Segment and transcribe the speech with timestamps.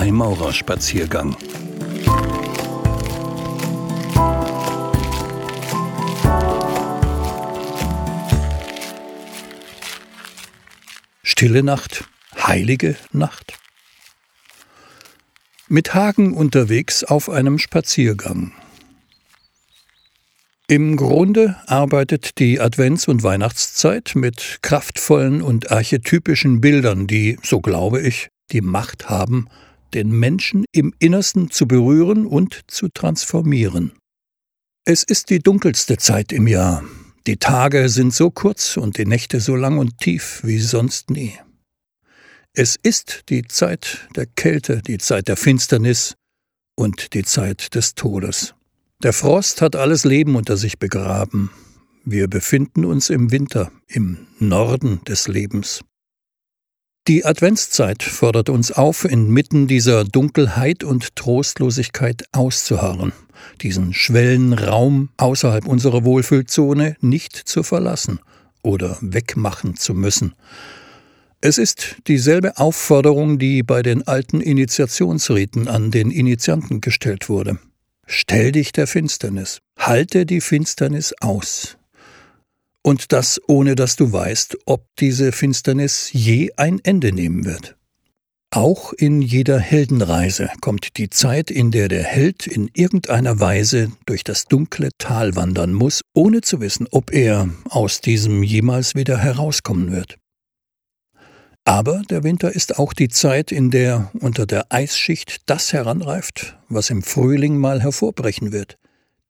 [0.00, 1.36] Freimaurerspaziergang.
[11.22, 13.58] Stille Nacht, heilige Nacht.
[15.68, 18.52] Mit Hagen unterwegs auf einem Spaziergang.
[20.66, 28.00] Im Grunde arbeitet die Advents- und Weihnachtszeit mit kraftvollen und archetypischen Bildern, die, so glaube
[28.00, 29.46] ich, die Macht haben,
[29.94, 33.92] den Menschen im Innersten zu berühren und zu transformieren.
[34.84, 36.82] Es ist die dunkelste Zeit im Jahr.
[37.26, 41.34] Die Tage sind so kurz und die Nächte so lang und tief wie sonst nie.
[42.52, 46.14] Es ist die Zeit der Kälte, die Zeit der Finsternis
[46.76, 48.54] und die Zeit des Todes.
[49.02, 51.50] Der Frost hat alles Leben unter sich begraben.
[52.04, 55.82] Wir befinden uns im Winter, im Norden des Lebens.
[57.08, 63.12] Die Adventszeit fordert uns auf, inmitten dieser Dunkelheit und Trostlosigkeit auszuharren,
[63.62, 68.20] diesen Schwellenraum außerhalb unserer Wohlfühlzone nicht zu verlassen
[68.62, 70.34] oder wegmachen zu müssen.
[71.40, 77.58] Es ist dieselbe Aufforderung, die bei den alten Initiationsriten an den Initianten gestellt wurde.
[78.06, 81.78] Stell dich der Finsternis, halte die Finsternis aus.
[82.82, 87.76] Und das ohne dass du weißt, ob diese Finsternis je ein Ende nehmen wird.
[88.52, 94.24] Auch in jeder Heldenreise kommt die Zeit, in der der Held in irgendeiner Weise durch
[94.24, 99.92] das dunkle Tal wandern muss, ohne zu wissen, ob er aus diesem jemals wieder herauskommen
[99.92, 100.16] wird.
[101.64, 106.90] Aber der Winter ist auch die Zeit, in der unter der Eisschicht das heranreift, was
[106.90, 108.79] im Frühling mal hervorbrechen wird.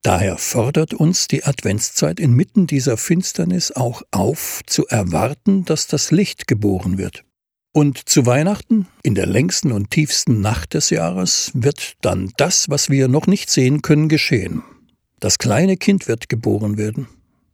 [0.03, 6.47] Daher fordert uns die Adventszeit inmitten dieser Finsternis auch auf, zu erwarten, dass das Licht
[6.47, 7.25] geboren wird.
[7.73, 12.89] Und zu Weihnachten, in der längsten und tiefsten Nacht des Jahres, wird dann das, was
[12.89, 14.63] wir noch nicht sehen können, geschehen.
[15.21, 17.07] Das kleine Kind wird geboren werden.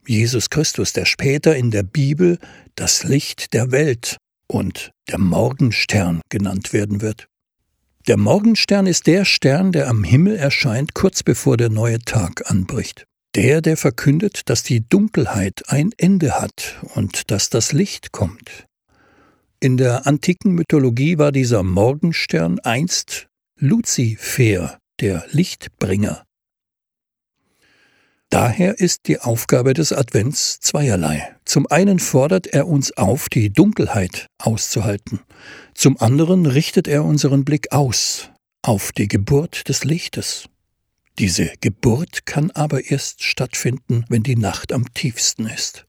[0.06, 2.38] Jesus Christus, der später in der Bibel
[2.76, 7.26] das Licht der Welt und der Morgenstern genannt werden wird.
[8.06, 13.04] Der Morgenstern ist der Stern, der am Himmel erscheint, kurz bevor der neue Tag anbricht.
[13.34, 18.66] Der, der verkündet, dass die Dunkelheit ein Ende hat und dass das Licht kommt.
[19.58, 23.26] In der antiken Mythologie war dieser Morgenstern einst
[23.58, 26.25] Luzifer, der Lichtbringer.
[28.36, 31.34] Daher ist die Aufgabe des Advents zweierlei.
[31.46, 35.20] Zum einen fordert er uns auf, die Dunkelheit auszuhalten,
[35.74, 38.28] zum anderen richtet er unseren Blick aus
[38.60, 40.50] auf die Geburt des Lichtes.
[41.18, 45.86] Diese Geburt kann aber erst stattfinden, wenn die Nacht am tiefsten ist.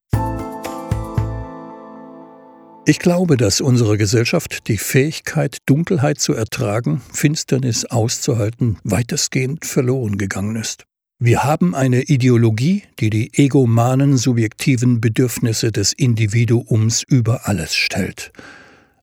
[2.86, 10.56] Ich glaube, dass unsere Gesellschaft die Fähigkeit, Dunkelheit zu ertragen, Finsternis auszuhalten, weitestgehend verloren gegangen
[10.56, 10.86] ist.
[11.19, 18.31] Wir haben eine Ideologie, die die egomanen subjektiven Bedürfnisse des Individuums über alles stellt.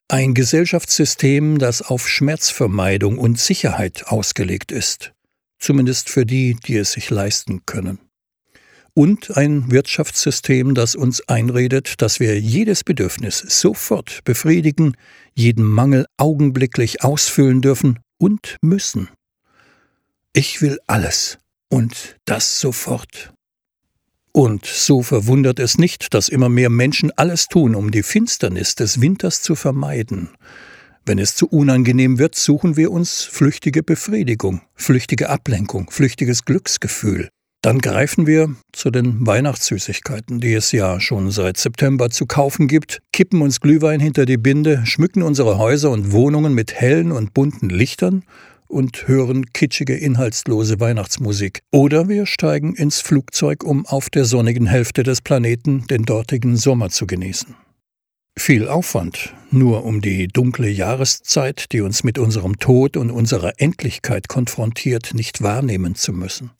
[0.06, 5.12] Ein Gesellschaftssystem, das auf Schmerzvermeidung und Sicherheit ausgelegt ist,
[5.58, 7.98] zumindest für die, die es sich leisten können.
[8.94, 14.96] Und ein Wirtschaftssystem, das uns einredet, dass wir jedes Bedürfnis sofort befriedigen,
[15.34, 19.08] jeden Mangel augenblicklich ausfüllen dürfen und müssen.
[20.32, 21.38] Ich will alles,
[21.74, 23.32] und das sofort.
[24.30, 29.00] Und so verwundert es nicht, dass immer mehr Menschen alles tun, um die Finsternis des
[29.00, 30.28] Winters zu vermeiden.
[31.04, 37.28] Wenn es zu unangenehm wird, suchen wir uns flüchtige Befriedigung, flüchtige Ablenkung, flüchtiges Glücksgefühl.
[37.60, 43.00] Dann greifen wir zu den Weihnachtssüßigkeiten, die es ja schon seit September zu kaufen gibt,
[43.12, 47.68] kippen uns Glühwein hinter die Binde, schmücken unsere Häuser und Wohnungen mit hellen und bunten
[47.68, 48.22] Lichtern
[48.74, 51.62] und hören kitschige, inhaltslose Weihnachtsmusik.
[51.70, 56.90] Oder wir steigen ins Flugzeug, um auf der sonnigen Hälfte des Planeten den dortigen Sommer
[56.90, 57.54] zu genießen.
[58.36, 64.26] Viel Aufwand, nur um die dunkle Jahreszeit, die uns mit unserem Tod und unserer Endlichkeit
[64.26, 66.50] konfrontiert, nicht wahrnehmen zu müssen.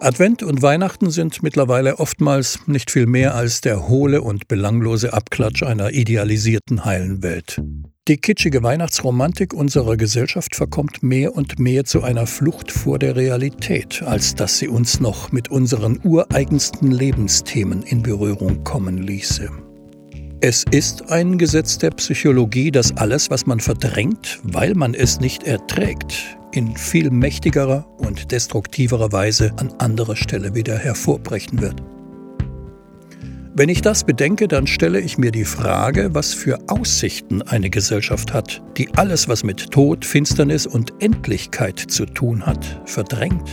[0.00, 5.62] Advent und Weihnachten sind mittlerweile oftmals nicht viel mehr als der hohle und belanglose Abklatsch
[5.62, 7.62] einer idealisierten heilen Welt.
[8.08, 14.00] Die kitschige Weihnachtsromantik unserer Gesellschaft verkommt mehr und mehr zu einer Flucht vor der Realität,
[14.04, 19.50] als dass sie uns noch mit unseren ureigensten Lebensthemen in Berührung kommen ließe.
[20.40, 25.42] Es ist ein Gesetz der Psychologie, dass alles, was man verdrängt, weil man es nicht
[25.42, 31.82] erträgt, in viel mächtigerer und destruktiverer Weise an anderer Stelle wieder hervorbrechen wird.
[33.58, 38.34] Wenn ich das bedenke, dann stelle ich mir die Frage, was für Aussichten eine Gesellschaft
[38.34, 43.48] hat, die alles, was mit Tod, Finsternis und Endlichkeit zu tun hat, verdrängt.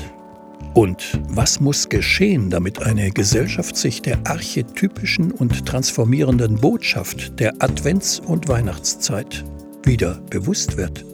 [0.74, 8.20] Und was muss geschehen, damit eine Gesellschaft sich der archetypischen und transformierenden Botschaft der Advents-
[8.20, 9.46] und Weihnachtszeit
[9.86, 11.13] wieder bewusst wird?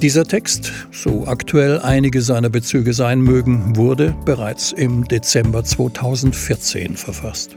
[0.00, 7.56] Dieser Text, so aktuell einige seiner Bezüge sein mögen, wurde bereits im Dezember 2014 verfasst.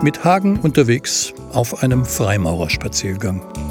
[0.00, 3.67] Mit Hagen unterwegs auf einem Freimaurerspaziergang.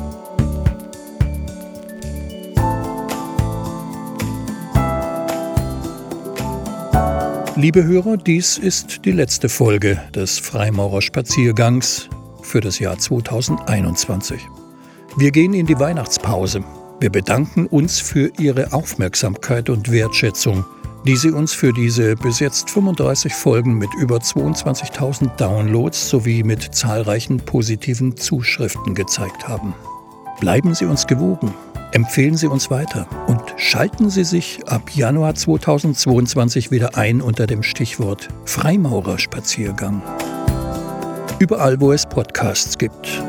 [7.57, 12.07] Liebe Hörer, dies ist die letzte Folge des Freimaurerspaziergangs
[12.43, 14.39] für das Jahr 2021.
[15.17, 16.63] Wir gehen in die Weihnachtspause.
[16.99, 20.65] Wir bedanken uns für Ihre Aufmerksamkeit und Wertschätzung,
[21.07, 26.61] die Sie uns für diese bis jetzt 35 Folgen mit über 22.000 Downloads sowie mit
[26.61, 29.73] zahlreichen positiven Zuschriften gezeigt haben.
[30.39, 31.51] Bleiben Sie uns gewogen.
[31.91, 37.63] Empfehlen Sie uns weiter und schalten Sie sich ab Januar 2022 wieder ein unter dem
[37.63, 40.01] Stichwort Freimaurerspaziergang.
[41.39, 43.23] Überall, wo es Podcasts gibt.